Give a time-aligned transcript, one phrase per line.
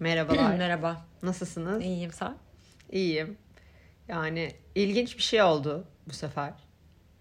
[0.00, 0.54] Merhabalar.
[0.58, 1.04] Merhaba.
[1.22, 1.82] Nasılsınız?
[1.82, 2.34] İyiyim sen?
[2.92, 3.38] İyiyim.
[4.08, 6.52] Yani ilginç bir şey oldu bu sefer.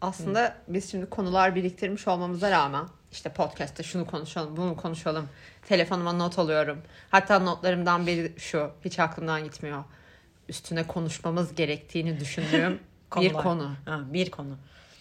[0.01, 5.29] Aslında biz şimdi konular biriktirmiş olmamıza rağmen işte podcast'te şunu konuşalım, bunu konuşalım.
[5.67, 6.77] Telefonuma not alıyorum.
[7.09, 9.83] Hatta notlarımdan biri şu, hiç aklımdan gitmiyor.
[10.49, 12.79] Üstüne konuşmamız gerektiğini düşündüğüm
[13.17, 13.71] bir konu.
[13.85, 14.57] Ha, bir konu.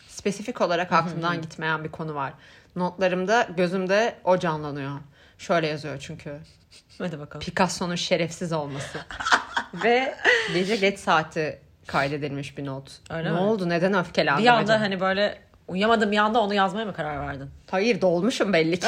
[0.08, 2.32] Spesifik olarak aklımdan gitmeyen bir konu var.
[2.76, 4.98] Notlarımda, gözümde o canlanıyor.
[5.42, 6.38] Şöyle yazıyor çünkü.
[6.98, 7.40] Hadi bakalım.
[7.40, 8.98] Picasso'nun şerefsiz olması.
[9.84, 10.14] Ve
[10.54, 13.00] gece geç saati kaydedilmiş bir not.
[13.10, 13.38] Öyle ne mi?
[13.38, 13.68] oldu?
[13.68, 14.80] Neden öfkelendin Bir anda acaba?
[14.80, 15.38] hani böyle
[15.68, 17.50] uyuyamadığım bir anda onu yazmaya mı karar verdin?
[17.70, 18.86] Hayır dolmuşum belli ki.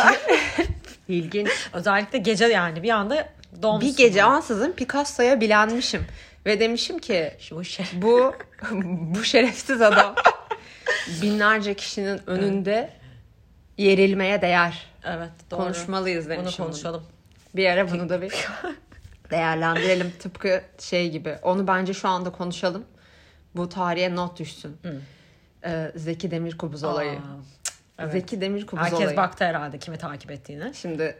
[1.08, 1.48] İlginç.
[1.72, 3.28] Özellikle gece yani bir anda
[3.62, 3.92] dolmuşsun.
[3.92, 6.06] Bir gece ansızın Picasso'ya bilenmişim.
[6.46, 7.86] Ve demişim ki Şu şey.
[7.92, 8.34] bu
[9.14, 10.14] bu şerefsiz adam
[11.22, 12.90] binlerce kişinin önünde
[13.78, 14.93] yerilmeye değer.
[15.04, 15.60] Evet doğru.
[15.60, 16.64] Konuşmalıyız Bunu demişim.
[16.64, 17.02] konuşalım.
[17.56, 18.32] Bir ara bunu da bir
[19.30, 20.12] değerlendirelim.
[20.18, 21.38] Tıpkı şey gibi.
[21.42, 22.84] Onu bence şu anda konuşalım.
[23.56, 24.76] Bu tarihe not düşsün.
[25.64, 27.18] Ee, Zeki Demirkubuz olayı.
[27.98, 28.12] Evet.
[28.12, 29.16] Zeki Demirkubuz Herkes olayı.
[29.16, 30.72] baktı herhalde kimi takip ettiğine.
[30.74, 31.16] Şimdi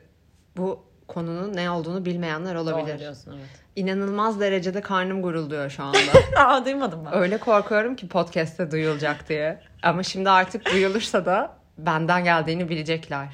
[0.57, 2.89] bu konunun ne olduğunu bilmeyenler olabilir.
[2.93, 3.49] Doğru diyorsun evet.
[3.77, 5.99] İnanılmaz derecede karnım gurulduyor şu anda.
[6.37, 7.15] Aa duymadım ben.
[7.15, 9.61] Öyle korkuyorum ki podcast'te duyulacak diye.
[9.83, 13.29] Ama şimdi artık duyulursa da benden geldiğini bilecekler.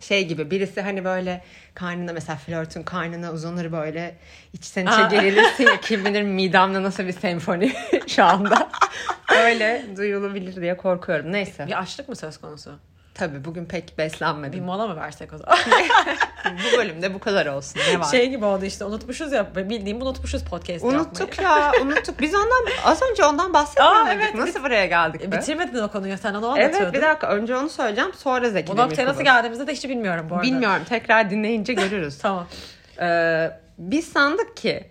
[0.00, 1.42] Şey gibi birisi hani böyle
[1.74, 4.14] karnına mesela flörtün karnına uzanır böyle
[4.52, 5.08] içten içe Aa.
[5.08, 7.72] gerilirsin ya kim bilir midemde nasıl bir senfoni
[8.06, 8.68] şu anda.
[9.44, 11.32] Öyle duyulabilir diye korkuyorum.
[11.32, 11.66] Neyse.
[11.66, 12.78] Bir açlık mı söz konusu?
[13.20, 14.64] Tabii bugün pek Bir beslenmedim.
[14.64, 15.58] mola mı versek o zaman?
[16.44, 17.80] Bu bölümde bu kadar olsun.
[17.90, 18.04] Ne var?
[18.04, 20.98] şey gibi oldu işte unutmuşuz ya bildiğim unutmuşuz podcast yapmayı.
[21.00, 22.20] unuttuk ya unuttuk.
[22.20, 23.92] Biz ondan az önce ondan bahsetmedik.
[23.92, 25.36] Aa, evet, Nasıl buraya geldik E, be?
[25.36, 26.78] Bitirmedin o konuyu sen onu anlatıyordun.
[26.80, 30.26] Evet bir dakika önce onu söyleyeceğim sonra Zeki Bu noktaya nasıl geldiğimizde de hiç bilmiyorum
[30.30, 30.46] bu arada.
[30.46, 32.18] Bilmiyorum tekrar dinleyince görürüz.
[32.22, 32.46] Tamam.
[33.00, 34.90] Ee, biz sandık ki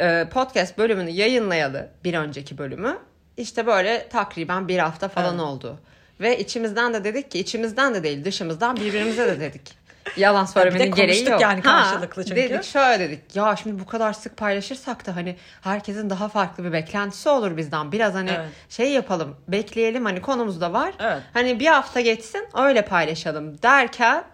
[0.00, 2.98] e, podcast bölümünü yayınlayalı bir önceki bölümü
[3.36, 5.40] işte böyle takriben bir hafta falan Evet.
[5.40, 5.78] oldu.
[6.20, 9.82] Ve içimizden de dedik ki içimizden de değil dışımızdan birbirimize de dedik.
[10.16, 11.40] Yalan söylemenin de gereği yok.
[11.40, 12.36] yani karşılıklı çünkü.
[12.36, 16.72] Dedik şöyle dedik ya şimdi bu kadar sık paylaşırsak da hani herkesin daha farklı bir
[16.72, 17.92] beklentisi olur bizden.
[17.92, 18.48] Biraz hani Evet.
[18.68, 20.94] şey yapalım bekleyelim hani konumuz da var.
[21.00, 21.22] Evet.
[21.32, 24.24] Hani bir hafta geçsin öyle paylaşalım derken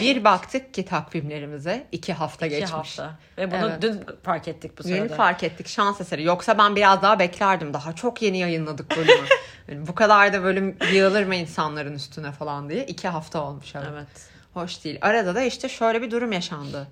[0.00, 2.72] bir baktık ki takvimlerimize iki hafta İki geçmiş.
[2.72, 3.18] hafta.
[3.38, 3.82] Ve bunu Evet.
[3.82, 4.96] dün fark ettik bu sırada.
[4.96, 6.22] Yeni fark ettik şans eseri.
[6.24, 7.74] Yoksa ben biraz daha beklerdim.
[7.74, 9.26] Daha çok yeni yayınladık bölümü.
[9.68, 12.86] Yani bu kadar da bölüm yığılır mı insanların üstüne falan diye.
[12.86, 13.74] iki hafta olmuş.
[13.74, 13.86] Evet.
[13.92, 14.08] Evet.
[14.54, 14.98] Hoş değil.
[15.02, 16.88] Arada da işte şöyle bir durum yaşandı.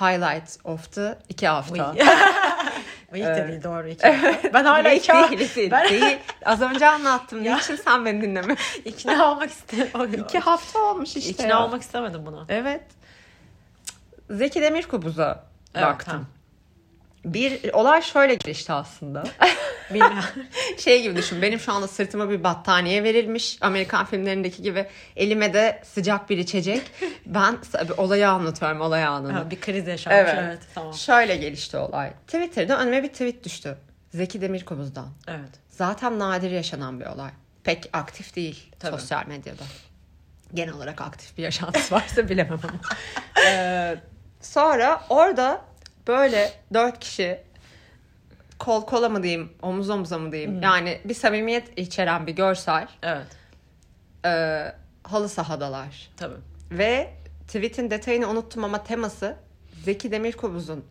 [0.00, 1.94] Highlight of the iki hafta.
[3.12, 3.88] Bıyık da değil doğru.
[3.88, 4.52] iki hafta.
[4.54, 5.38] Ben hala iki hafta.
[5.38, 6.18] değil, değil, Ben değil.
[6.44, 7.42] Az önce anlattım.
[7.42, 8.82] Niçin sen beni dinlemiyorsun?
[8.84, 10.20] ikna olmak istemedim.
[10.24, 11.30] İki hafta olmuş işte.
[11.30, 11.64] İkna ya.
[11.64, 12.44] olmak istemedim buna.
[12.48, 12.82] Evet.
[14.30, 16.12] Zeki Demirkubuz'a Evet, baktım.
[16.12, 16.26] tamam.
[17.34, 19.24] Bir olay şöyle gelişti aslında.
[20.78, 21.42] Şey gibi düşün.
[21.42, 23.58] Benim şu anda sırtıma bir battaniye verilmiş.
[23.60, 24.86] Amerikan filmlerindeki gibi.
[25.16, 26.82] Elime de sıcak bir içecek.
[27.26, 27.58] Ben
[27.96, 28.80] olayı anlatıyorum.
[28.80, 29.32] Olay anını.
[29.32, 30.20] Ha, bir kriz yaşanmış.
[30.20, 30.34] Evet.
[30.38, 30.58] Evet.
[30.74, 30.94] tamam.
[30.94, 32.10] Şöyle gelişti olay.
[32.26, 33.78] Twitter'da önüme bir tweet düştü.
[34.14, 35.08] Zeki Demirkubuz'dan.
[35.28, 35.50] Evet.
[35.70, 37.30] Zaten nadir yaşanan bir olay.
[37.64, 38.92] Pek aktif değil Tabii.
[38.92, 39.62] sosyal medyada.
[40.54, 42.80] Genel olarak aktif bir yaşantısı varsa bilemem ama.
[43.46, 43.96] Ee,
[44.40, 45.60] sonra orada
[46.08, 47.40] böyle dört kişi
[48.58, 50.62] kol kola mı diyeyim, omuz omuza mı diyeyim.
[50.62, 52.88] Yani bir samimiyet içeren bir görsel.
[53.02, 53.26] Evet.
[54.24, 56.10] Ee, halı sahadalar.
[56.16, 56.34] Tabii.
[56.70, 57.10] Ve
[57.46, 59.36] tweet'in detayını unuttum ama teması
[59.84, 60.84] Zeki Demirkubuz'un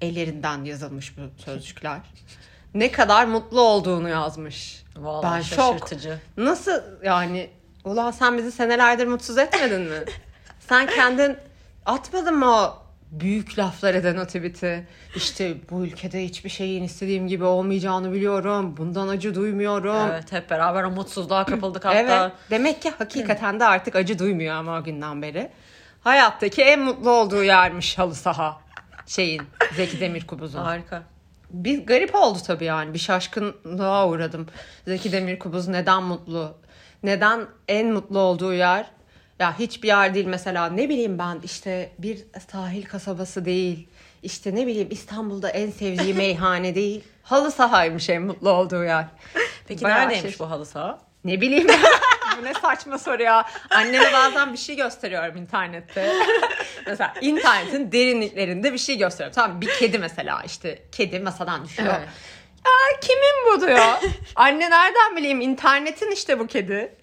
[0.00, 2.00] ellerinden yazılmış bu sözcükler.
[2.74, 4.84] ne kadar mutlu olduğunu yazmış.
[4.96, 5.56] Vallahi ben şok.
[5.56, 6.18] şaşırtıcı.
[6.36, 7.50] Nasıl yani?
[7.84, 9.98] Ulan sen bizi senelerdir mutsuz etmedin mi?
[10.60, 11.36] sen kendin
[11.86, 12.83] atmadın mı o
[13.20, 14.86] büyük laflar eden tweet'i?
[15.16, 18.76] İşte bu ülkede hiçbir şeyin istediğim gibi olmayacağını biliyorum.
[18.76, 20.10] Bundan acı duymuyorum.
[20.12, 21.98] Evet hep beraber o mutsuzluğa kapıldık hatta.
[21.98, 22.32] Evet.
[22.50, 25.50] Demek ki hakikaten de artık acı duymuyor ama o günden beri.
[26.00, 28.60] Hayattaki en mutlu olduğu yermiş halı saha.
[29.06, 29.42] Şeyin
[29.76, 30.58] Zeki Demirkubuz'un.
[30.58, 31.02] Harika.
[31.50, 32.94] Bir garip oldu tabii yani.
[32.94, 34.46] Bir şaşkınlığa uğradım.
[34.84, 36.54] Zeki Demirkubuz neden mutlu?
[37.02, 38.86] Neden en mutlu olduğu yer?
[39.38, 42.18] Ya hiçbir yer değil mesela ne bileyim ben işte bir
[42.52, 43.88] sahil kasabası değil.
[44.22, 47.04] İşte ne bileyim İstanbul'da en sevdiği meyhane değil.
[47.22, 49.04] Halı sahaymış en mutlu olduğu yer.
[49.68, 50.98] Peki Bayağı neredeymiş şaş- bu halı saha?
[51.24, 51.66] ne bileyim
[52.40, 53.46] Bu ne saçma soru ya.
[53.70, 56.12] Anneme bazen bir şey gösteriyorum internette.
[56.86, 59.34] mesela internetin derinliklerinde bir şey gösteriyorum.
[59.34, 61.94] Tamam bir kedi mesela işte kedi masadan düşüyor.
[61.98, 62.08] Evet.
[62.64, 63.84] Aa, kimin bu diyor.
[64.36, 66.94] Anne nereden bileyim internetin işte bu kedi.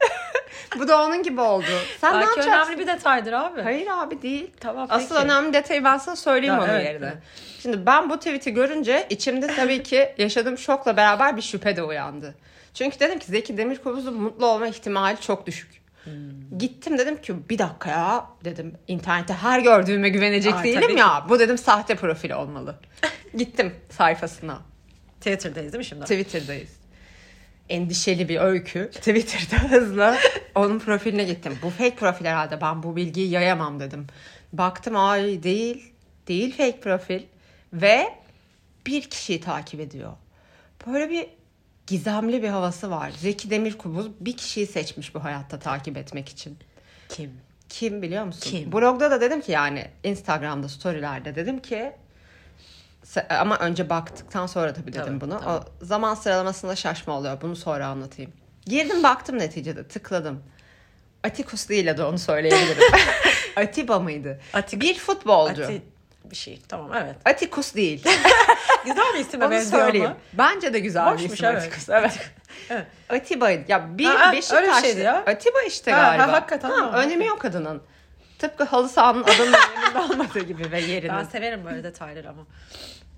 [0.79, 1.65] Bu da onun gibi oldu.
[2.01, 2.71] Sen ne Belki yapacaksın?
[2.71, 3.61] önemli bir detaydır abi.
[3.61, 4.51] Hayır abi değil.
[4.59, 5.25] Tamam, Asıl peki.
[5.25, 7.13] önemli detayı ben sana söyleyeyim Ha, onun evet, yerine.
[7.61, 12.35] Şimdi ben bu tweet'i görünce içimde tabii ki yaşadığım şokla beraber bir şüphe de uyandı.
[12.73, 15.81] Çünkü dedim ki Zeki Demirkubuz'un mutlu olma ihtimali çok düşük.
[16.03, 16.57] Hmm.
[16.57, 21.25] Gittim dedim ki bir dakika ya dedim internette her gördüğüme güvenecek Ay, değilim ya.
[21.29, 22.75] Bu dedim sahte profil olmalı.
[23.37, 24.57] Gittim sayfasına.
[25.17, 26.01] Twitter'dayız değil mi şimdi?
[26.01, 26.80] Twitter'dayız.
[27.71, 28.89] Endişeli bir öykü.
[28.93, 30.17] Twitter'da hızla
[30.55, 31.59] onun profiline gittim.
[31.63, 32.61] Bu fake profil herhalde.
[32.61, 34.07] Ben bu bilgiyi yayamam dedim.
[34.53, 35.93] Baktım ay değil.
[36.27, 37.21] Değil fake profil.
[37.73, 38.09] Ve
[38.87, 40.11] bir kişiyi takip ediyor.
[40.87, 41.27] Böyle bir
[41.87, 43.11] gizemli bir havası var.
[43.17, 46.57] Zeki Demirkubuz bir kişiyi seçmiş bu hayatta takip etmek için.
[47.09, 47.31] Kim?
[47.69, 48.49] Kim biliyor musun?
[48.49, 48.71] Kim?
[48.71, 51.91] Blogda da dedim ki yani Instagram'da storylerde dedim ki
[53.29, 55.39] ama önce baktıktan sonra tabii dedim Tabii, bunu.
[55.39, 55.63] tamam.
[55.81, 57.41] O zaman sıralamasında şaşma oluyor.
[57.41, 58.31] Bunu sonra anlatayım.
[58.65, 60.43] Girdim baktım neticede tıkladım.
[61.23, 62.83] Atikus değil de onu söyleyebilirim.
[63.55, 64.39] Atiba mıydı?
[64.53, 65.63] Atik- Bir futbolcu.
[65.63, 65.81] Ati
[66.25, 66.61] bir şey.
[66.69, 67.15] Tamam evet.
[67.25, 68.03] Atikus değil.
[68.85, 70.05] Güzel bir isim Onu benziyor söyleyeyim.
[70.07, 70.17] ama.
[70.33, 71.61] Bence de güzel bir Hoşmuş, isim evet.
[71.61, 71.89] Atikus.
[71.89, 72.19] Evet.
[72.69, 72.85] Evet.
[73.09, 74.81] Atiba ya bir Ha, ha, öyle bir Beşiktaşlı.
[74.87, 75.15] şeydi ya.
[75.27, 76.33] Atiba işte Ha, ha, galiba.
[76.35, 77.81] hakikaten, Tamam, ha, önemi yok kadının.
[78.41, 81.13] Tıpkı halı sahanın adının öneminde olmadığı gibi ve yerinin.
[81.13, 82.41] Ben severim böyle detayları ama.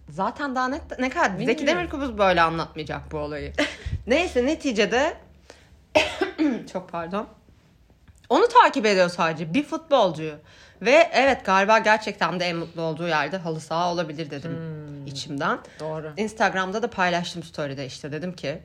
[0.10, 1.68] Zaten daha ne, ne kadar Zeki Bilmiyorum.
[1.68, 3.54] Demirkubuz böyle anlatmayacak bu olayı.
[4.08, 5.18] Neyse neticede
[6.74, 7.28] çok pardon.
[8.30, 10.34] Onu takip ediyor sadece bir futbolcuyu.
[10.82, 15.08] Ve evet galiba gerçekten de en mutlu olduğu yerde halı saha olabilir dedim Hmm.
[15.08, 15.60] içimden.
[15.80, 16.14] Doğru.
[16.18, 18.60] Instagram'da da paylaştım story'de işte dedim ki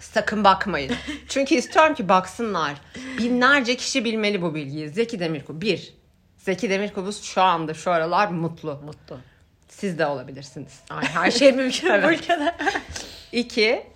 [0.00, 0.94] sakın bakmayın.
[1.28, 2.74] Çünkü istiyorum ki baksınlar.
[3.18, 4.88] Binlerce kişi bilmeli bu bilgiyi.
[4.88, 5.60] Zeki Demirkubuz.
[5.60, 5.94] Bir,
[6.38, 8.80] Zeki Demirkubuz şu anda şu aralar mutlu.
[8.84, 9.18] Mutlu.
[9.68, 10.80] Siz de olabilirsiniz.
[10.90, 12.54] Ay, her şey mümkün bu ülkede.
[13.32, 13.86] İki,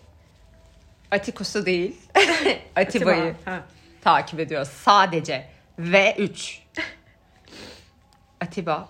[1.10, 1.96] Atikus'u değil,
[2.76, 3.60] Atiba'yı Ha.
[4.04, 5.48] takip ediyor sadece.
[5.78, 6.62] Ve üç,
[8.40, 8.88] Atiba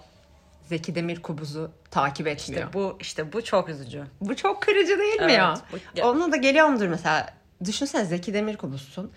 [0.73, 2.63] Zeki Demirkubuz'u takip etmiyor.
[2.67, 4.05] İşte bu işte bu çok üzücü.
[4.21, 5.55] Bu çok kırıcı değil mi Evet, ya?
[5.73, 7.35] bu- ya- Onunla da geliyor mudur mesela?
[7.65, 9.13] Düşünsene Zeki Demirkubuz'sun.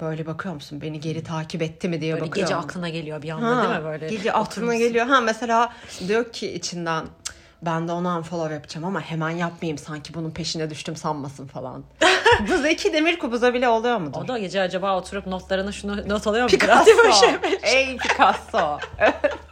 [0.00, 0.80] Böyle bakıyor musun?
[0.80, 2.46] Beni geri takip etti mi diye Böyle bakıyor.
[2.46, 2.68] gece musun?
[2.68, 4.08] aklına geliyor bir anda Ha, değil mi böyle?
[4.08, 4.78] Gece aklına oturmuşsun.
[4.78, 5.06] geliyor.
[5.06, 5.72] Ha mesela
[6.08, 10.70] diyor ki içinden "Cık, ben de ona unfollow yapacağım ama hemen yapmayayım sanki bunun peşine
[10.70, 11.84] düştüm sanmasın falan.
[12.48, 14.20] Bu Zeki Demirkubuz'a bile oluyor mudur?
[14.24, 16.50] O da gece acaba oturup notlarını şunu not alıyor mu?
[16.50, 17.12] Picasso.
[17.20, 17.30] Şey,
[17.62, 18.78] Ey Picasso.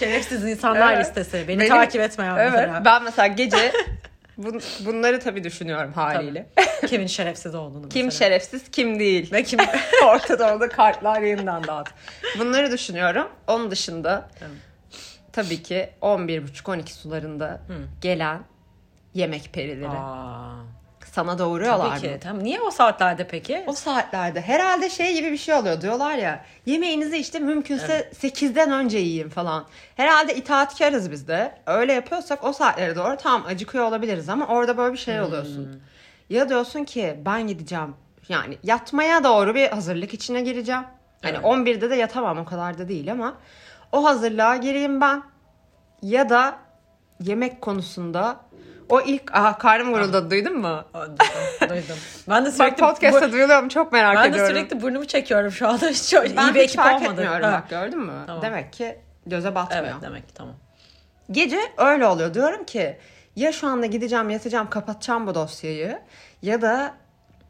[0.00, 1.06] şerefsiz insanlar Evet.
[1.06, 1.48] listesi.
[1.48, 2.52] Beni Benim- takip etmeyen evet.
[2.52, 2.84] mesela.
[2.84, 3.72] Ben mesela gece
[4.40, 6.46] bun- bunları tabii düşünüyorum haliyle.
[6.86, 8.28] Kimin şerefsiz olduğunu Kim mesela.
[8.28, 9.32] şerefsiz kim değil.
[9.32, 9.58] Ve kim?
[10.06, 11.88] Ortada orada kartlar yeniden dağıt.
[12.38, 13.28] Bunları düşünüyorum.
[13.46, 14.28] Onun dışında
[15.32, 17.60] tabii ki 11.30-12 sularında
[18.00, 18.40] gelen
[19.14, 19.88] yemek perileri.
[19.88, 20.54] Aa,
[21.12, 22.14] Sana doğuruyorlar tabii mı?
[22.14, 22.20] ki.
[22.22, 22.44] Tamam.
[22.44, 23.64] Niye o saatlerde peki?
[23.66, 28.98] O saatlerde herhalde şey gibi bir şey oluyor diyorlar ya yemeğinizi işte mümkünse 8'den önce
[28.98, 29.64] yiyin falan.
[29.96, 31.54] Herhalde itaatkarız biz de.
[31.66, 35.82] Öyle yapıyorsak o saatlere doğru tamam acıkıyor olabiliriz ama orada böyle bir şey oluyorsun.
[36.30, 37.94] Ya diyorsun ki ben gideceğim
[38.28, 40.82] yani yatmaya doğru bir hazırlık içine gireceğim.
[41.22, 41.44] Hani Evet.
[41.44, 43.34] 11'de de yatamam o kadar da değil ama
[43.92, 45.22] o hazırlığa gireyim ben.
[46.02, 46.56] Ya da
[47.20, 48.36] yemek konusunda
[48.90, 50.84] o ilk aha karnım vuruldu duydun mu?
[50.94, 51.16] Duydum.
[51.60, 51.96] duydum.
[52.28, 54.54] Ben de Bak sürekli podcast'ta bu- duyuluyor mu çok merak ben de ediyorum.
[54.56, 55.86] sürekli burnumu çekiyorum şu anda.
[55.90, 57.12] Hiç çok ben iyi bir hiç ekip fark olmadı.
[57.22, 58.12] etmiyorum bak gördün mü?
[58.26, 58.42] Tamam.
[58.42, 59.84] Demek ki göze batmıyor.
[59.84, 60.54] Evet demek ki tamam.
[61.30, 62.34] Gece öyle oluyor.
[62.34, 62.96] Diyorum ki
[63.36, 65.98] ya şu anda gideceğim yatacağım kapatacağım bu dosyayı
[66.42, 66.94] ya da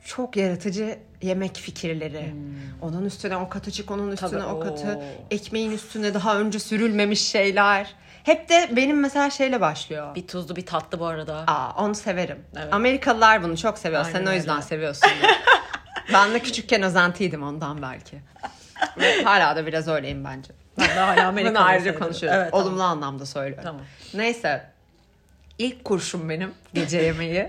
[0.05, 2.35] çok yaratıcı yemek fikirleri.
[2.83, 4.39] Onun üstüne o katı çık, onun üstüne Hmm.
[4.41, 4.87] Tabii, o katı.
[4.89, 5.03] oo.
[5.31, 7.95] Ekmeğin üstüne daha önce sürülmemiş şeyler.
[8.31, 10.15] Hep de benim mesela şeyle başlıyor.
[10.15, 11.45] Bir tuzlu bir tatlı bu arada.
[11.47, 12.45] Aa onu severim.
[12.57, 12.75] Evet.
[12.75, 14.05] Amerikalılar bunu çok seviyor.
[14.05, 14.63] Aynen Sen o yüzden öyle.
[14.67, 15.11] seviyorsun.
[16.13, 18.19] ben de küçükken özentiydim ondan belki.
[18.99, 20.53] Ve hala da biraz öyleyim bence.
[20.79, 22.07] Ben de hala Amerikalı Bunu ayrıca sayılırım.
[22.07, 22.41] konuşuyoruz.
[22.43, 22.91] Evet, Olumlu tamam.
[22.99, 23.65] anlamda söylüyorum.
[23.65, 23.83] Tamam.
[24.15, 24.67] Neyse.
[25.59, 27.49] İlk kurşum benim gece yemeği.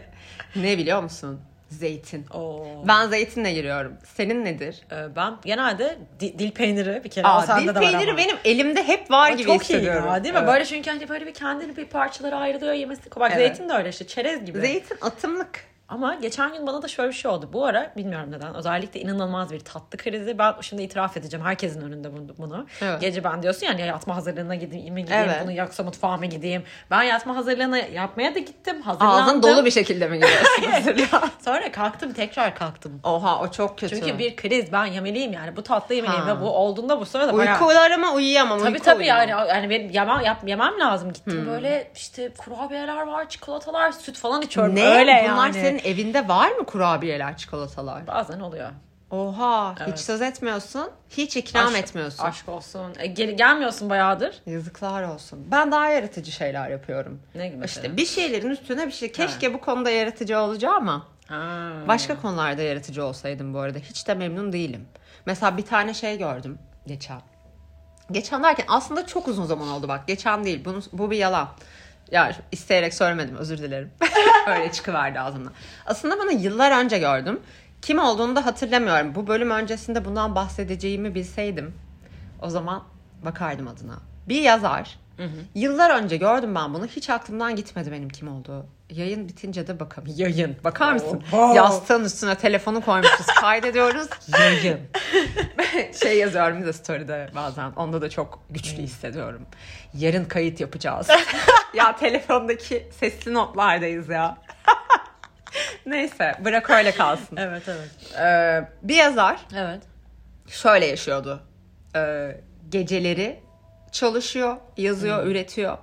[0.56, 1.42] ne biliyor musun?
[1.72, 2.26] Zeytin.
[2.34, 2.88] Oo.
[2.88, 3.98] Ben zeytinle giriyorum.
[4.16, 4.82] Senin nedir?
[4.92, 7.28] Ee, ben genelde di- dil peyniri bir kere.
[7.28, 8.18] Aa, sende dil de var peyniri ama.
[8.18, 10.08] benim elimde hep var O gibi çok iyi hissediyorum.
[10.08, 10.40] ya değil mi?
[10.44, 10.54] Evet.
[10.54, 13.02] Böyle çünkü hani böyle bir kendini bir parçalara ayrılıyor yemesi.
[13.16, 13.48] Bak Evet.
[13.48, 14.60] zeytin de öyle işte çerez gibi.
[14.62, 15.71] Zeytin atımlık.
[15.92, 17.50] Ama geçen gün bana da şöyle bir şey oldu.
[17.54, 18.56] Bu ara bilmiyorum neden.
[18.56, 20.38] Özellikle inanılmaz bir tatlı krizi.
[20.38, 21.46] Ben şimdi itiraf edeceğim.
[21.46, 22.38] Herkesin önünde bunu.
[22.38, 22.66] bunu.
[22.82, 23.02] Evet.
[23.02, 25.24] Gece ben diyorsun yani ya yatma hazırlığına gideyim mi gideyim.
[25.30, 25.42] Evet.
[25.44, 26.64] Bunu yoksa mutfağa mı gideyim.
[26.92, 28.82] Ben yatma hazırlığına yapmaya da gittim.
[28.82, 29.24] Hazırlandım.
[29.24, 31.08] Ağzın dolu bir şekilde mi giriyorsun?
[31.46, 33.00] Sonra kalktım tekrar kalktım.
[33.04, 33.96] Oha o çok kötü.
[34.00, 35.56] Çünkü bir kriz ben yemeliyim yani.
[35.56, 37.54] Bu tatlı yemeliyim ve bu olduğunda bu sırada bayağı...
[37.54, 38.60] Uykularıma uyuyamam.
[38.60, 39.30] Tabii uyku tabii uyuyamam.
[39.30, 41.14] yani yani benim yemem, yap, yemem lazım.
[41.14, 41.48] Gittim Hmm.
[41.48, 44.76] böyle işte kurabiyeler var, çikolatalar, süt falan içiyorum.
[44.76, 44.88] Ne?
[44.88, 45.54] Öyle Bunlar yani.
[45.54, 48.08] senin evinde var mı kurabiyeler, çikolatalar?
[48.08, 48.70] Bazen oluyor.
[49.12, 49.94] Oha Evet.
[49.94, 50.90] hiç söz etmiyorsun.
[51.10, 52.24] Hiç ikram Aşk- etmiyorsun.
[52.24, 52.94] Aşk olsun.
[53.00, 54.42] E, gel- gelmiyorsun bayağıdır.
[54.46, 55.48] Yazıklar olsun.
[55.52, 57.22] Ben daha yaratıcı şeyler yapıyorum.
[57.36, 57.86] Ne gibi mesela?
[57.86, 59.12] İşte bir şeylerin üstüne bir şey.
[59.12, 61.72] Keşke bu konuda yaratıcı olacağım ama Ha.
[61.88, 63.80] başka konularda yaratıcı olsaydım bu arada.
[63.80, 64.88] Hiç de memnun değilim.
[65.26, 67.22] Mesela bir tane şey gördüm geçen.
[68.12, 70.08] Geçen derken aslında çok uzun zaman oldu bak.
[70.08, 70.66] Geçen değil.
[70.66, 71.50] Bunu, bu bir yalan.
[72.12, 73.92] Ya isteyerek söylemedim özür dilerim.
[74.48, 75.54] Öyle çıkıverdi ağzımdan.
[75.86, 77.40] Aslında bunu yıllar önce gördüm.
[77.82, 79.16] Kim olduğunu da hatırlamıyorum.
[79.16, 81.74] Bu bölüm öncesinde bundan bahsedeceğimi bilseydim
[82.42, 82.84] o zaman
[83.26, 84.00] bakardım adına.
[84.30, 85.00] Bir yazar.
[85.56, 86.86] Yıllar önce gördüm ben bunu.
[86.86, 88.66] Hiç aklımdan gitmedi benim kim olduğu.
[88.92, 90.14] Yayın bitince de bakalım.
[90.16, 90.58] Yayın.
[90.64, 91.24] Bakar mısın?
[91.34, 91.54] Oho.
[91.56, 93.26] Yastığın üstüne telefonu koymuşuz.
[93.42, 94.08] Kaydediyoruz.
[94.40, 94.80] Yayın.
[96.04, 97.72] şey yazıyorum bir de story'de bazen.
[97.72, 99.46] Onda da çok güçlü hissediyorum.
[99.94, 101.08] Yarın kayıt yapacağız.
[101.74, 104.38] ya telefondaki sesli notlardayız ya.
[105.86, 107.38] Neyse bırak öyle kalsın.
[107.38, 107.90] Evet evet.
[108.20, 109.82] Ee, bir yazar Evet.
[110.48, 111.44] şöyle yaşıyordu.
[111.96, 113.40] Ee, geceleri
[113.92, 115.78] çalışıyor, yazıyor, üretiyor.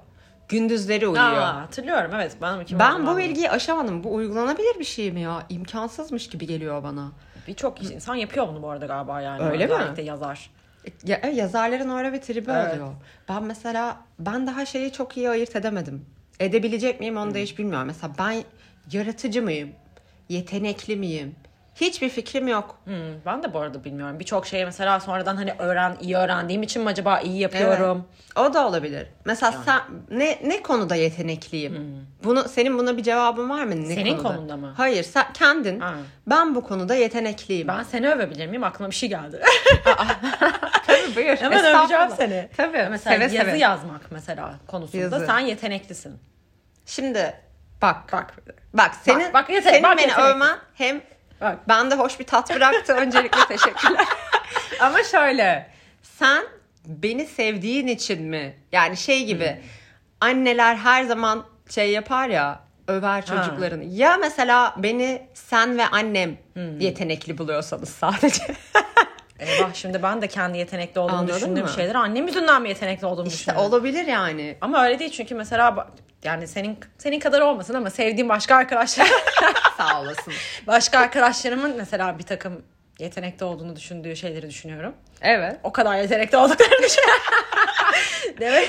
[0.48, 1.24] Gündüzleri uyuyor.
[1.24, 2.36] Aa, hatırlıyorum evet.
[2.42, 4.04] Ben, ben bu bilgiyi aşamadım.
[4.04, 5.42] Bu uygulanabilir bir şey mi ya?
[5.48, 7.12] İmkansızmış gibi geliyor bana.
[7.48, 9.42] Birçok insan yapıyor bunu bu arada galiba yani.
[9.42, 10.04] Öyle mi?
[10.04, 10.50] Yazar.
[11.04, 12.72] Ya, e, yazarların öyle bir tribi Evet.
[12.74, 12.92] oluyor.
[13.28, 16.06] Ben mesela ben daha şeyi çok iyi ayırt edemedim.
[16.40, 17.86] Edebilecek miyim onu da hiç bilmiyorum.
[17.86, 18.42] Mesela ben
[18.92, 19.70] yaratıcı mıyım?
[20.28, 21.34] Yetenekli miyim?
[21.80, 22.78] Hiçbir fikrim yok.
[22.84, 22.94] Hmm,
[23.26, 24.18] ben de bu arada bilmiyorum.
[24.20, 28.04] Birçok şeyi mesela sonradan hani öğren, iyi öğrendiğim için mi acaba iyi yapıyorum?
[28.36, 29.06] O da olabilir.
[29.24, 29.80] Mesela sen
[30.10, 32.04] ne ne konuda yetenekliyim?
[32.24, 33.70] Bunu senin buna bir cevabın var mı?
[33.70, 33.94] Ne Hmm.
[33.94, 34.28] Senin konuda?
[34.36, 34.74] konunda mı?
[34.76, 35.80] Hayır, sen kendin.
[35.80, 35.94] Ha.
[36.26, 37.68] Ben bu konuda yetenekliyim.
[37.68, 38.64] Ben seni övebilir miyim?
[38.64, 39.40] Aklıma bir şey geldi.
[40.86, 41.36] Tabii buyur.
[41.36, 42.48] Hemen öveceğim seni.
[42.56, 42.86] Tabii.
[42.90, 43.58] Mesela seve yazı seve.
[43.58, 45.26] yazmak mesela konusunda Yazı.
[45.26, 46.18] sen yeteneklisin.
[46.86, 47.34] Şimdi
[47.82, 48.12] bak.
[48.12, 48.34] Bak.
[48.74, 51.00] Bak senin, bak yetenek- senin bak beni övmen hem
[51.40, 51.68] Bak.
[51.68, 52.92] bende hoş bir tat bıraktı.
[52.92, 54.06] Öncelikle teşekkürler.
[54.80, 55.70] Ama şöyle
[56.02, 56.44] sen
[56.86, 58.56] beni sevdiğin için mi?
[58.72, 59.68] Yani şey gibi Hmm.
[60.20, 63.84] anneler her zaman şey yapar ya över çocuklarını.
[63.84, 66.80] Ya mesela beni sen ve annem Hmm.
[66.80, 68.42] yetenekli buluyorsanız sadece.
[69.38, 71.70] Eyvah şimdi ben de kendi yetenekli olduğumu Anladın düşündüğüm mı?
[71.70, 73.68] şeyleri annem yüzünden mi yetenekli olduğumu işte düşünüyorum.
[73.72, 74.56] olabilir yani.
[74.60, 75.88] Ama öyle değil çünkü mesela
[76.24, 79.08] yani senin senin kadar olmasın ama sevdiğim başka arkadaşlar
[79.76, 80.32] Sağ olasın.
[80.66, 82.62] başka arkadaşlarımın mesela bir takım
[82.98, 84.94] yetenekli olduğunu düşündüğü şeyleri düşünüyorum.
[85.22, 85.56] Evet.
[85.62, 87.22] O kadar yetenekli olduklarını düşünüyorum.
[88.40, 88.68] Demek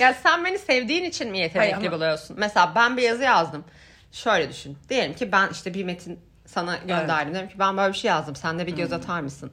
[0.00, 2.36] Ya sen beni sevdiğin için mi yetenekli Hayır ama- buluyorsun?
[2.40, 3.64] Mesela ben bir yazı yazdım.
[4.12, 4.78] Şöyle düşün.
[4.88, 7.34] Diyelim ki ben işte bir metin sana gönderdim.
[7.34, 8.36] Dedim ki ben böyle bir şey yazdım.
[8.36, 8.78] Sen de bir Hmm.
[8.78, 9.50] göz atar mısın?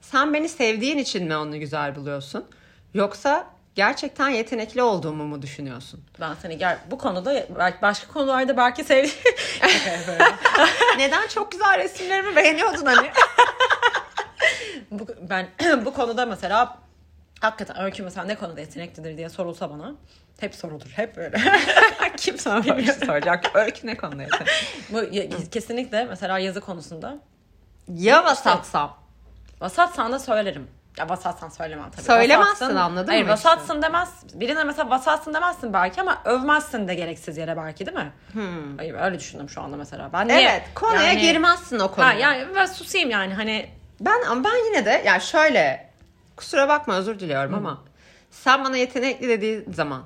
[0.00, 2.44] Sen beni sevdiğin için mi onu güzel buluyorsun?
[2.94, 6.04] Yoksa gerçekten yetenekli olduğumu mu düşünüyorsun?
[6.20, 9.16] ben seni gel bu konuda belki başka konularda belki sevdiğim.
[10.98, 13.10] Neden çok güzel resimlerimi beğeniyordun hani?
[14.90, 15.48] bu, ben
[15.84, 16.78] bu konuda mesela
[17.40, 19.92] hakikaten Öykü mesela ne konuda yeteneklidir diye sorulsa bana
[20.40, 20.86] hep sorulur.
[20.96, 21.36] Hep böyle.
[22.16, 23.50] Kim sana şey soracak?
[23.56, 24.52] Öykü ne konuda yetenekli?
[24.92, 27.16] bu ya- kesinlikle mesela yazı konusunda
[27.88, 28.96] Ya vasatsam?
[29.60, 30.68] vasatsan da söylerim.
[30.98, 32.02] Ya vasatsan söylemem tabii.
[32.04, 34.08] Söylemezsin, Vasatsın- anladın Hayır mı vasatsın demez.
[34.34, 38.12] Birine mesela vasatsın demezsin belki ama övmezsin de gereksiz yere belki değil mi?
[38.76, 40.10] Hayır öyle düşündüm şu anda mesela.
[40.12, 40.38] Ben niye?
[40.38, 40.46] Hmm.
[40.46, 40.62] Evet.
[40.74, 42.08] Konuya Yani- girmezsin o konuya.
[42.08, 45.90] Ha, yani ben susayım yani hani Ben ama ben yine de yani şöyle
[46.36, 47.84] kusura bakma özür diliyorum ama
[48.30, 50.02] sen bana yetenekli dediği zaman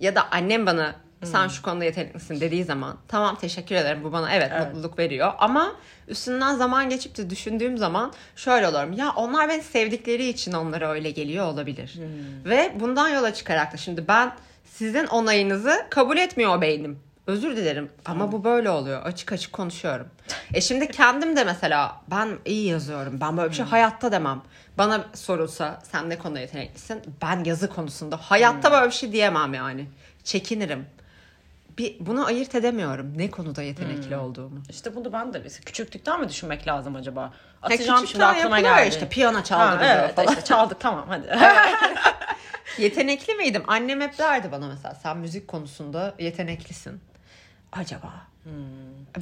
[0.00, 4.34] ya da annem bana sen şu konuda yeteneklisin dediği zaman tamam teşekkür ederim bu bana
[4.34, 4.66] evet, Evet.
[4.66, 5.32] mutluluk veriyor.
[5.38, 5.72] Ama
[6.08, 11.10] üstünden zaman geçip de düşündüğüm zaman şöyle olurum ya onlar beni sevdikleri için onlara öyle
[11.10, 11.98] geliyor olabilir.
[12.44, 14.32] Ve bundan yola çıkarak da şimdi ben
[14.64, 20.08] sizin onayınızı kabul etmiyor beynim özür dilerim ama bu böyle oluyor açık açık konuşuyorum
[20.54, 24.42] e şimdi kendim de mesela ben iyi yazıyorum ben böyle bir şey hayatta demem
[24.78, 29.86] bana sorulsa sen ne konuda yeteneklisin ben yazı konusunda hayatta böyle bir şey diyemem yani
[30.24, 30.86] çekinirim
[31.78, 34.62] bir bunu ayırt edemiyorum ne konuda yetenekli olduğumu.
[34.70, 37.20] işte bunu ben de küçüklükten mi düşünmek lazım acaba?
[37.20, 37.30] Ya
[37.62, 38.88] Atacağım şimdi aklıma geldi.
[38.88, 40.28] işte piyano çaldırıyor evet falan.
[40.28, 41.38] işte çaldık tamam hadi.
[42.78, 43.62] Yetenekli miydim?
[43.66, 47.00] Annem hep derdi bana mesela sen müzik konusunda yeteneklisin.
[47.72, 48.12] Acaba?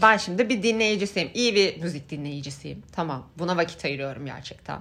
[0.03, 1.31] Ben şimdi bir dinleyicisiyim.
[1.35, 2.83] İyi bir müzik dinleyicisiyim.
[2.93, 3.27] Tamam.
[3.39, 4.81] Buna vakit ayırıyorum gerçekten.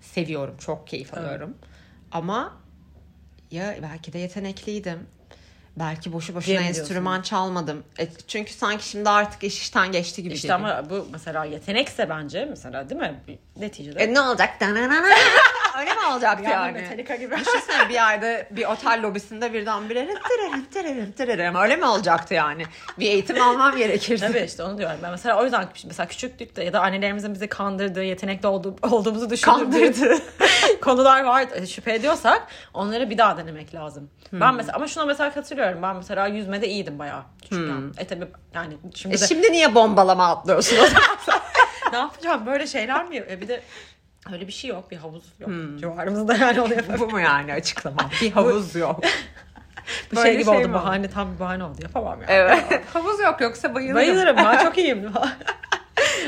[0.00, 0.56] Seviyorum.
[0.58, 1.54] Çok keyif alıyorum.
[2.12, 2.56] Ama
[3.50, 5.06] ya belki de yetenekliydim.
[5.78, 6.80] Belki boşu boşuna diyorsun?
[6.80, 7.84] enstrüman çalmadım.
[7.98, 12.44] E, çünkü sanki şimdi artık iş işten geçti gibi işte ama bu mesela yetenekse bence
[12.50, 13.20] mesela değil mi?
[13.56, 14.02] Neticede.
[14.02, 14.60] E ne olacak?
[15.78, 16.72] Öyle mi olacaktı Bir yani?
[16.72, 17.36] Metallica gibi.
[17.36, 22.62] Düşünsene bir yerde bir otel lobisinde birdenbire tırırım tırırım tırırım öyle mi olacaktı yani?
[22.98, 24.20] Bir eğitim almam gerekirdi.
[24.20, 24.96] Tabii işte onu diyorum.
[25.02, 30.18] Ben mesela o yüzden mesela küçüklükte ya da annelerimizin bizi kandırdığı, yetenekli olduğu, olduğumuzu Kandırdı.
[30.80, 34.10] konular var e, şüphe ediyorsak onları bir daha denemek lazım.
[34.30, 34.40] Hmm.
[34.40, 35.82] Ben mesela ama şuna mesela katılıyorum.
[35.82, 37.92] Ben mesela yüzmede iyiydim bayağı küçükken.
[37.98, 39.18] E tabii yani şimdi Hmm.
[39.18, 41.02] E de şimdi niye bombalama atlıyorsun o zaman?
[41.92, 43.16] ne yapacağım böyle şeyler mi?
[43.30, 43.62] E bir de
[44.32, 44.90] öyle bir şey yok.
[44.90, 45.76] Bir havuz yok Hmm.
[45.76, 47.00] civarımızda yani onu yapamam.
[47.00, 48.10] Bu mu yani açıklama?
[48.22, 49.00] Bir havuz yok.
[50.12, 51.78] Bu Böyle şey gibi şey oldu mi bahane tam bir bahane oldu.
[51.82, 52.30] Yapamam yani.
[52.30, 52.82] Evet.
[52.92, 53.96] havuz yok yoksa bayılırım.
[53.96, 55.12] Bayılırım ben çok iyiyim.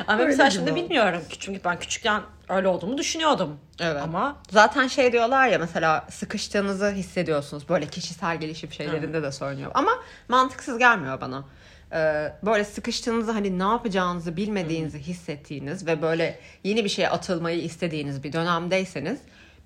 [0.07, 1.23] Ama Öyle mesela şimdi bilmiyorum.
[1.39, 3.59] Çünkü ben küçükken öyle olduğumu düşünüyordum.
[3.81, 4.03] Evet.
[4.03, 7.69] Ama Zaten şey diyorlar ya mesela sıkıştığınızı hissediyorsunuz.
[7.69, 9.71] Böyle kişisel gelişim şeylerinde de söyleniyor.
[9.75, 9.91] Ama
[10.29, 11.45] mantıksız gelmiyor bana.
[11.93, 18.25] Ee, böyle sıkıştığınızı hani ne yapacağınızı bilmediğinizi hissettiğiniz ve böyle yeni bir şeye atılmayı istediğiniz
[18.25, 19.19] bir dönemdeyseniz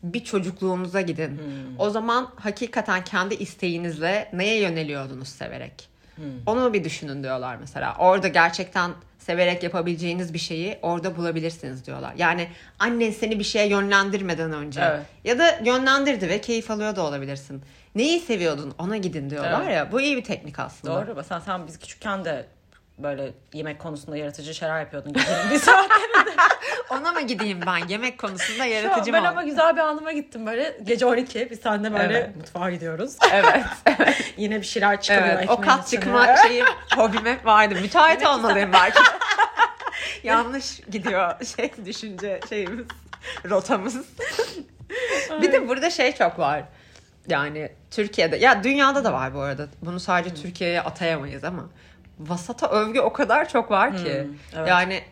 [0.02, 1.40] bir çocukluğunuza gidin.
[1.78, 5.88] O zaman hakikaten kendi isteğinizle neye yöneliyordunuz severek?
[6.46, 7.96] Onu bir düşünün diyorlar mesela.
[7.98, 12.12] Orada gerçekten severek yapabileceğiniz bir şeyi orada bulabilirsiniz diyorlar.
[12.16, 15.02] Yani annen seni bir şeye yönlendirmeden önce Evet.
[15.24, 17.62] ya da yönlendirdi ve keyif alıyor da olabilirsin.
[17.94, 19.76] Neyi seviyordun ona gidin diyorlar Evet.
[19.76, 19.92] ya.
[19.92, 20.94] Bu iyi bir teknik aslında.
[21.06, 21.14] doğru.
[21.16, 22.46] Mesela sen biz küçükken de
[22.98, 26.30] böyle yemek konusunda yaratıcı şeyler yapıyordun gecenin bir saatlerinde.
[26.90, 29.28] Ona mı gideyim ben yemek konusunda yaratıcı ben mı?
[29.28, 30.76] ama güzel bir anıma gittim böyle.
[30.84, 32.36] Gece 12 biz seninle böyle Evet.
[32.36, 33.16] mutfağa gidiyoruz.
[33.32, 33.64] Evet.
[34.36, 35.28] Yine bir şeyler çıkıyor.
[35.28, 36.00] Evet, o kat içine.
[36.00, 37.74] çıkma şeyim hobim hep vardı.
[37.82, 38.98] Müteahhit olmalıyım belki.
[40.22, 42.86] Yanlış gidiyor şey düşünce şeyimiz,
[43.50, 43.96] rotamız.
[45.42, 46.62] bir de burada şey çok var.
[47.28, 49.66] Yani Türkiye'de ya dünyada da var bu arada.
[49.82, 51.68] Bunu sadece Türkiye'ye atayamayız ama
[52.18, 54.24] vasata övgü o kadar çok var ki.
[54.24, 54.68] Hmm, evet.
[54.68, 55.02] Yani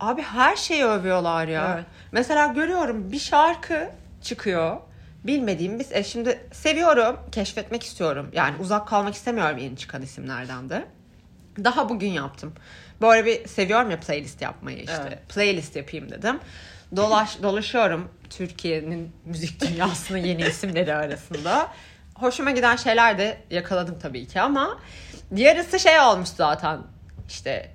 [0.00, 1.74] abi her şeyi övüyorlar ya.
[1.74, 1.84] Evet.
[2.12, 3.90] Mesela görüyorum bir şarkı
[4.22, 4.76] çıkıyor.
[5.24, 8.30] Bilmediğim biz e şimdi seviyorum, keşfetmek istiyorum.
[8.32, 10.84] Yani uzak kalmak istemiyorum yeni çıkan isimlerden de.
[11.64, 12.52] Daha bugün yaptım.
[13.00, 15.02] Böyle bir seviyorum ya playlist yapmayı işte.
[15.08, 15.28] Evet.
[15.28, 16.40] Playlist yapayım dedim.
[16.96, 21.68] Dolaş dolaşıyorum Türkiye'nin müzik dünyasının yeni isimleri arasında.
[22.14, 24.78] Hoşuma giden şeyler de yakaladım tabii ki ama
[25.34, 26.78] yarısı şey olmuş zaten.
[27.28, 27.70] İşte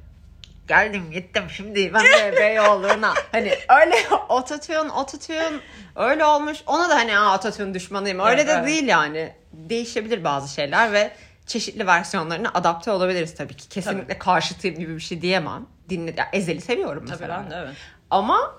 [0.67, 3.13] geldim gittim şimdi ben de Beyoğlu'na.
[3.31, 3.95] hani öyle
[4.29, 5.49] ototune ototune
[5.95, 6.57] öyle olmuş.
[6.65, 8.19] Ona da hani Aa, ototune düşmanıyım.
[8.19, 8.67] Öyle Evet, de evet.
[8.67, 9.33] değil yani.
[9.53, 11.11] Değişebilir bazı şeyler ve
[11.47, 13.69] çeşitli versiyonlarına adapte olabiliriz tabii ki.
[13.69, 15.65] Kesinlikle karşıtıyım gibi bir şey diyemem.
[15.89, 17.43] Dinle, ya, Ezel'i seviyorum Tabii mesela.
[17.43, 17.75] ben de evet.
[18.09, 18.55] Ama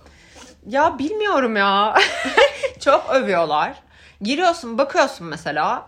[0.68, 1.94] ya bilmiyorum ya.
[2.80, 3.74] Çok övüyorlar.
[4.20, 5.86] Giriyorsun bakıyorsun mesela.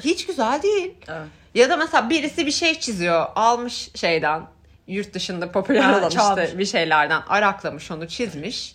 [0.00, 0.94] Hiç güzel değil.
[1.08, 1.26] Evet.
[1.54, 3.26] Ya da mesela birisi bir şey çiziyor.
[3.36, 4.42] Almış şeyden
[4.86, 8.74] yurt dışında popüler olan işte bir şeylerden araklamış onu çizmiş.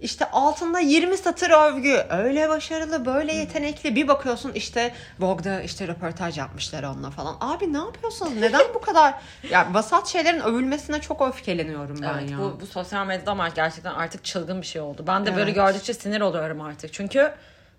[0.00, 2.06] İşte altında 20 satır övgü.
[2.10, 3.94] Öyle başarılı, böyle yetenekli.
[3.96, 7.36] Bir bakıyorsun işte Vogue'da işte röportaj yapmışlar onunla falan.
[7.40, 8.32] Abi ne yapıyorsunuz?
[8.36, 9.14] Neden bu kadar?
[9.50, 12.38] Ya vasat şeylerin övülmesine çok öfkeleniyorum ben Evet, ya.
[12.38, 15.04] bu, bu sosyal medyada ama gerçekten artık çılgın bir şey oldu.
[15.06, 15.54] Ben de böyle Evet.
[15.54, 16.92] gördükçe sinir oluyorum artık.
[16.92, 17.32] Çünkü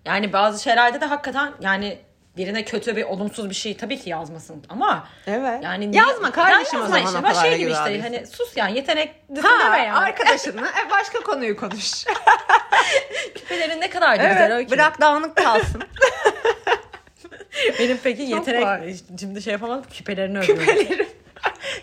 [0.05, 1.99] yani bazı şeylerde de hakikaten yani
[2.37, 5.63] birine kötü bir olumsuz bir şey tabii ki yazmasın ama Evet.
[5.63, 7.49] yani Yazma kardeşim Ya o yazma zaman işte.
[7.49, 9.97] şey gibi işte hani sus yani yeteneklisin Ha, deme yani.
[9.97, 12.05] arkadaşınla e, başka konuyu konuş.
[13.35, 14.71] Küpelerin ne kadar da güzel evet, öykü.
[14.71, 15.83] bırak dağınık kalsın.
[17.79, 18.81] Benim peki Çok yetenek var.
[19.19, 20.65] şimdi şey yapamadım küpelerini övüyorum.
[20.65, 21.08] Küpelerim.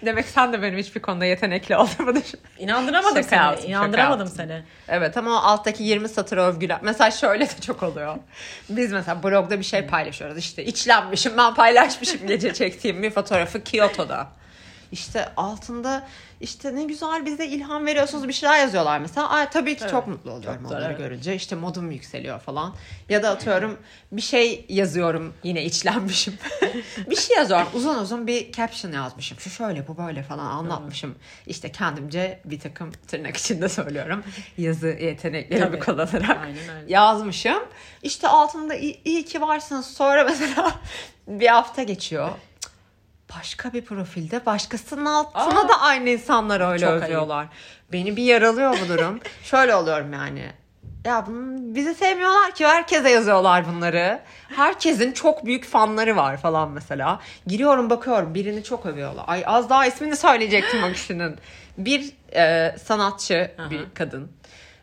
[0.02, 2.40] Demek sen de benim hiçbir konuda yetenekli olduğumu düşün.
[2.58, 3.38] İnandıramadım Şaka seni.
[3.38, 4.36] yaptım, şaka İnandıramadım yaptım.
[4.48, 4.62] seni.
[4.88, 6.78] Evet ama o alttaki 20 satır övgüler.
[6.82, 8.16] Mesela şöyle de çok oluyor.
[8.68, 10.38] Biz mesela blogda bir şey paylaşıyoruz.
[10.38, 14.26] İşte içlenmişim ben paylaşmışım gece çektiğim bir fotoğrafı Kyoto'da.
[14.92, 16.06] İşte altında
[16.40, 19.28] işte ne güzel bize ilham veriyorsunuz bir şeyler yazıyorlar mesela.
[19.28, 19.90] Ay tabii ki Evet.
[19.90, 20.98] çok mutlu oluyorum Çok güzel, onları evet.
[20.98, 21.34] görünce.
[21.34, 22.74] İşte modum yükseliyor falan.
[23.08, 23.78] Ya da atıyorum
[24.12, 26.38] bir şey yazıyorum yine içlenmişim.
[27.10, 29.40] bir şey yazıyorum uzun uzun bir caption yazmışım.
[29.40, 31.14] Şu şöyle bu böyle falan anlatmışım.
[31.46, 34.24] İşte kendimce bir takım tırnak içinde söylüyorum.
[34.58, 35.78] Yazı yeteneklerimi Tabii.
[35.78, 36.92] kullanarak Aynen öyle.
[36.92, 37.62] yazmışım.
[38.02, 39.86] İşte altında iyi, iyi ki varsınız.
[39.86, 40.74] Sonra mesela
[41.28, 42.30] bir hafta geçiyor.
[43.38, 45.68] Başka bir profilde başkasının altına Aa.
[45.68, 47.02] da aynı insanlar öyle ayıp.
[47.04, 47.46] övüyorlar.
[47.92, 49.20] Beni bir yaralıyor bu durum.
[49.42, 50.52] Şöyle oluyorum yani.
[51.04, 54.20] Ya bunu bizi sevmiyorlar ki herkese yazıyorlar bunları.
[54.56, 57.20] Herkesin çok büyük fanları var falan mesela.
[57.46, 59.24] Giriyorum bakıyorum birini çok övüyorlar.
[59.26, 61.36] Ay az daha ismini söyleyecektim o kişinin.
[61.78, 63.70] Bir e, sanatçı Aha.
[63.70, 64.32] bir kadın.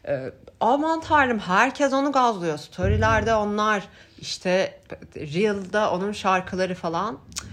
[0.07, 2.57] E, aman tanrım herkes onu gazlıyor.
[2.57, 3.83] Storylerde onlar
[4.19, 4.79] işte
[5.15, 7.19] Reel'da onun şarkıları falan.
[7.35, 7.45] Cık,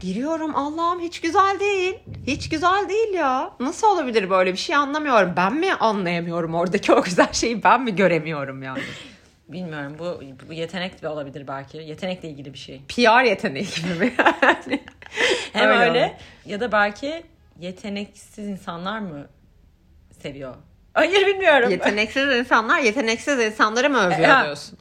[0.00, 1.94] Giriyorum Allah'ım hiç güzel değil.
[2.26, 3.50] Hiç güzel değil ya.
[3.60, 5.32] Nasıl olabilir böyle bir şey anlamıyorum.
[5.36, 8.82] Ben mi anlayamıyorum oradaki o güzel şeyi ben mi göremiyorum yani.
[9.48, 11.76] bilmiyorum bu, bu yetenek de olabilir belki.
[11.76, 12.82] Yetenekle ilgili bir şey.
[12.88, 14.14] PR yeteneği gibi mi?
[14.42, 14.80] Yani
[15.52, 17.22] Hem Öyle öyle, ya da belki
[17.60, 19.26] yeteneksiz insanlar mı
[20.22, 20.54] seviyor?
[20.94, 21.70] Hayır bilmiyorum.
[21.70, 24.44] Yeteneksiz insanlar yeteneksiz insanları mı övüyor Ha.
[24.44, 24.78] diyorsun?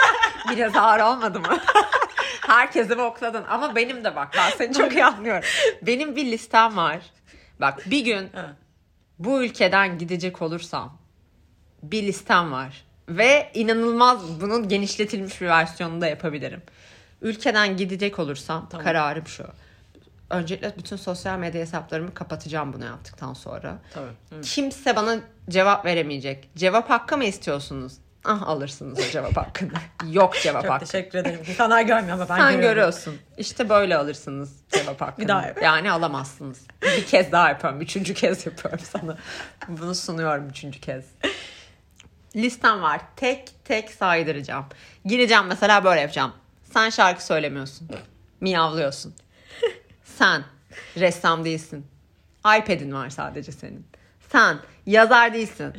[0.56, 1.58] Biraz ağır olmadı mı?
[2.48, 5.48] Herkesi bokladın ama benim de bak ben seni çok iyi anlıyorum.
[5.82, 6.98] Benim bir listem var.
[7.60, 8.30] Bak bir gün
[9.18, 10.98] bu ülkeden gidecek olursam
[11.82, 12.84] bir listem var.
[13.08, 16.62] Ve inanılmaz bunun genişletilmiş bir versiyonunu da yapabilirim.
[17.22, 18.84] Ülkeden gidecek olursam Tamam.
[18.84, 19.44] kararım şu.
[20.30, 23.78] Öncelikle bütün sosyal medya hesaplarımı kapatacağım bunu yaptıktan sonra.
[23.94, 24.10] Tabii.
[24.30, 24.40] Hı.
[24.40, 25.16] Kimse bana
[25.48, 26.50] cevap veremeyecek.
[26.56, 27.92] Cevap hakkı mı istiyorsunuz?
[28.24, 29.70] Ah alırsınız o cevap hakkını.
[30.10, 30.84] Yok cevap Çok hakkı.
[30.86, 31.40] teşekkür ederim.
[31.48, 32.60] İnsanlar görmüyor ama ben Sen görüyorum.
[32.74, 33.18] görüyorsun.
[33.38, 35.24] İşte böyle alırsınız cevap hakkını.
[35.24, 35.58] Bir daha yap.
[35.62, 36.66] Yani alamazsınız.
[36.82, 37.80] Bir kez daha yapıyorum.
[37.80, 39.16] Üçüncü kez yapıyorum sana.
[39.68, 41.04] Bunu sunuyorum üçüncü kez.
[42.36, 43.00] Listem var.
[43.16, 44.66] Tek tek saydıracağım.
[45.04, 46.32] Gireceğim mesela böyle yapacağım.
[46.72, 47.88] Sen şarkı söylemiyorsun.
[48.40, 49.14] Miyavlıyorsun.
[50.04, 50.44] Sen
[50.96, 51.86] ressam değilsin.
[52.38, 53.86] iPad'in var sadece senin.
[54.32, 55.74] Sen yazar değilsin.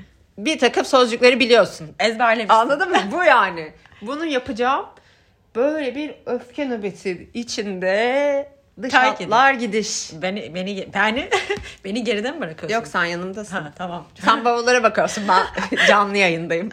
[0.46, 1.90] Bir takım sözcükleri biliyorsun.
[2.00, 2.60] Ezberlemişsin.
[2.60, 2.98] Anladın mı?
[3.12, 3.74] Bu yani.
[4.02, 4.86] Bunu yapacağım.
[5.56, 10.12] Böyle bir öfke nöbeti içinde dış Terk hatlar gidiş.
[10.22, 11.30] Beni beni beni
[11.86, 12.76] beni geride mi bırakıyorsun?
[12.76, 13.56] Yok sen yanımdasın.
[13.58, 14.06] Ha, tamam.
[14.26, 15.24] Sen bavullara bakıyorsun.
[15.28, 15.46] Ben
[15.88, 16.70] canlı yayındayım.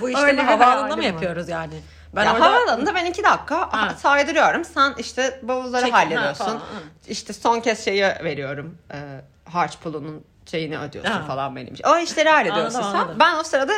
[0.00, 1.74] Bu Öyle işlemi bir havaalanında mı yapıyoruz yani?
[2.16, 3.94] Ben ya orada havaalanında ben iki dakika Ha.
[3.98, 4.64] saydırıyorum.
[4.64, 6.44] Sen işte bavulları Çekim, ha, hallediyorsun.
[6.44, 6.60] falan, hı.
[7.08, 8.78] işte son kez şeyi veriyorum.
[8.92, 8.96] E,
[9.50, 11.22] harç pulunun şeyini ödüyorsun Ha.
[11.26, 11.84] falan benim için.
[11.84, 12.98] O işleri hallediyorsun Anladım, sen.
[12.98, 13.16] anladım.
[13.20, 13.72] Ben o sırada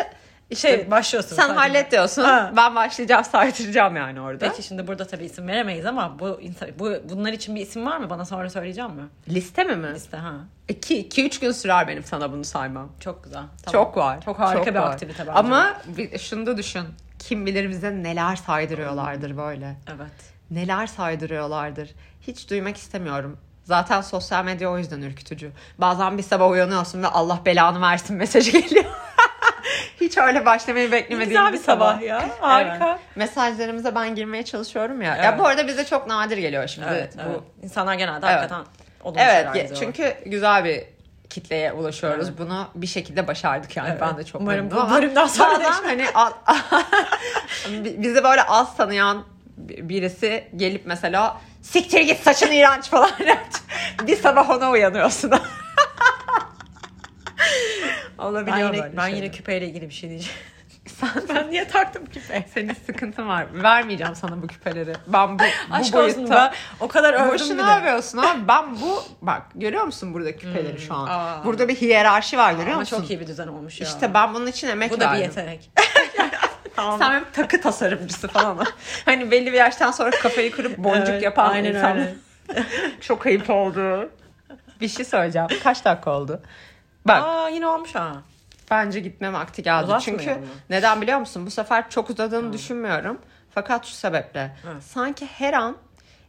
[0.50, 1.36] işte şey başlıyorsun.
[1.36, 1.58] sen sadece.
[1.58, 2.22] hallet diyorsun.
[2.22, 2.52] Ha.
[2.56, 4.48] Ben başlayacağım saydıracağım yani orada.
[4.48, 6.40] Peki şimdi burada tabii isim veremeyiz ama bu
[6.78, 8.10] bu bunlar için bir isim var mı?
[8.10, 9.02] Bana sonra söyleyeceğim mi?
[9.28, 9.94] Liste mi mi?
[9.94, 10.32] Liste ha.
[10.68, 12.88] 2-3 gün sürer benim sana bunu saymam.
[13.00, 13.42] Çok güzel.
[13.62, 13.84] Tamam.
[13.86, 14.20] Çok var.
[14.20, 14.90] Çok harika bir var.
[14.92, 15.32] aktivite bence.
[15.32, 16.82] Ama bir, şunu da düşün.
[17.18, 19.76] Kim bilir bize neler saydırıyorlardır böyle.
[19.88, 20.10] Evet.
[20.50, 21.90] Neler saydırıyorlardır.
[22.20, 23.38] Hiç duymak istemiyorum.
[23.70, 25.50] Zaten sosyal medya o yüzden ürkütücü.
[25.78, 28.84] Bazen bir sabah uyanıyorsun ve Allah belanı versin mesajı geliyor.
[30.00, 32.28] Hiç öyle başlamayı beklemediğim Güzel bir sabah ya.
[32.40, 32.88] Harika.
[32.90, 32.98] Evet.
[33.16, 35.16] Mesajlarımıza ben girmeye çalışıyorum ya.
[35.16, 35.38] Ya Evet.
[35.38, 36.86] bu arada bize çok nadir geliyor şimdi.
[36.90, 37.40] Evet, bu evet.
[37.62, 38.36] İnsanlar genelde Evet.
[38.36, 38.64] hakikaten
[39.16, 40.84] Evet çünkü güzel bir
[41.30, 42.28] kitleye ulaşıyoruz.
[42.28, 42.38] Evet.
[42.38, 44.00] Bunu bir şekilde başardık yani Evet.
[44.00, 46.04] ben de çok Umarım bu bölümden sonra bazen hani
[48.02, 49.24] bizi böyle az tanıyan
[49.56, 53.10] bi- birisi gelip mesela siktir git saçın iğrenç falan
[54.06, 55.30] bir sabah ona uyanıyorsun.
[58.18, 59.16] ben Olabiliyor yine, böyle ben şeyler.
[59.22, 60.34] yine küpeyle ilgili bir şey diyeceğim.
[61.00, 62.44] Sen, ben niye taktım küpe?
[62.54, 63.46] senin sıkıntın var.
[63.62, 64.92] Vermeyeceğim sana bu küpeleri.
[65.06, 67.80] Ben bu, bu Aşk olsun boyutta ben o kadar övdüm Boşuna bile.
[67.80, 68.48] övüyorsun abi.
[68.48, 71.06] Ben bu bak görüyor musun burada küpeleri şu an?
[71.10, 71.44] aa.
[71.44, 72.96] Burada bir hiyerarşi var görüyor Ama musun?
[72.96, 73.86] çok iyi bir düzen olmuş ya.
[73.86, 75.60] İşte ben bunun için emek bu da bir verdim.
[76.78, 76.98] Yetenek.
[76.98, 78.66] Sen benim takı tasarımcısı falan.
[79.04, 81.96] hani belli bir yaştan sonra kafayı kırıp boncuk Evet, yapan aynen insan.
[81.98, 82.14] öyle.
[83.00, 84.10] Çok ayıp oldu.
[84.80, 85.48] Bir şey söyleyeceğim.
[85.62, 86.42] Kaç dakika oldu?
[87.04, 88.12] Bak Aa yine olmuş ha.
[88.70, 89.84] bence gitme vakti geldi.
[89.84, 90.46] Uzatmayalım Çünkü mı?
[90.70, 91.46] neden biliyor musun?
[91.46, 93.18] Bu sefer çok uzadığını düşünmüyorum.
[93.54, 94.56] Fakat şu sebeple.
[94.80, 95.76] Sanki her an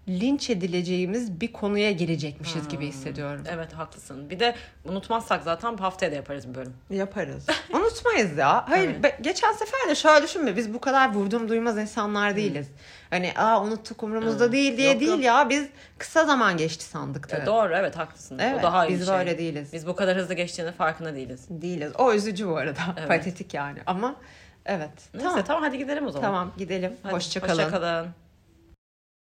[0.10, 3.44] linç edileceğimiz bir konuya girecekmişiz gibi hissediyorum.
[3.50, 4.30] Evet haklısın.
[4.30, 6.74] Bir de unutmazsak zaten haftaya da yaparız bir bölüm.
[6.90, 7.46] Yaparız.
[7.74, 8.70] Unutmayız ya.
[8.70, 9.04] Hayır Evet.
[9.04, 10.58] be- geçen sefer de şöyle düşünme.
[10.58, 12.68] Biz bu kadar vurdum duymaz insanlar değiliz.
[13.10, 14.52] Hani aa unuttuk umurumuzda Hı.
[14.52, 15.24] değil diye Yok, değil yok.
[15.24, 15.50] ya.
[15.50, 17.34] Biz kısa zaman geçti sandık.
[17.34, 18.40] E, doğru evet haklısın.
[18.40, 19.16] Evet, o daha iyi biz şey.
[19.16, 19.74] böyle değiliz.
[19.74, 21.46] Biz bu kadar hızlı geçtiğinin farkında değiliz.
[21.50, 21.92] Değiliz.
[21.98, 22.80] O üzücü bu arada.
[22.98, 23.08] Evet.
[23.08, 23.80] Patetik yani.
[23.86, 24.16] Ama
[24.66, 24.90] evet.
[25.14, 26.28] Neyse tamam, hadi gidelim o zaman.
[26.28, 26.94] Tamam gidelim.
[27.04, 27.64] Hadi, Hoşça kalın.
[27.64, 28.08] Hoşça kalın.